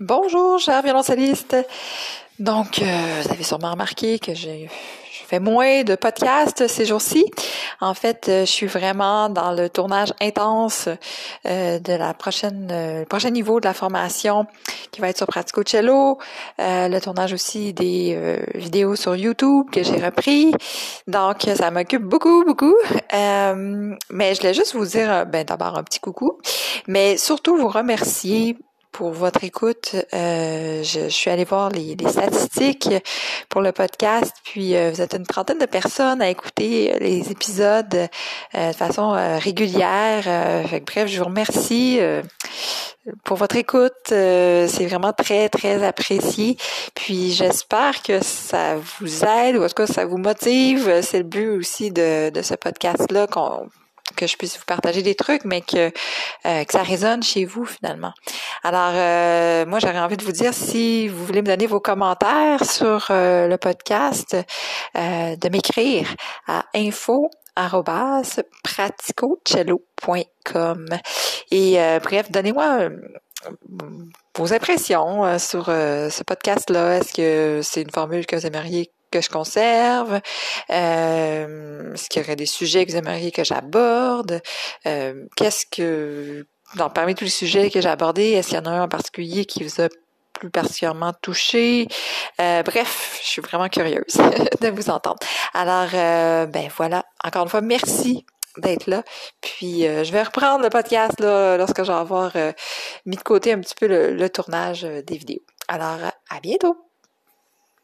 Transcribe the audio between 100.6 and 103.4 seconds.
le podcast là, lorsque je vais avoir mis de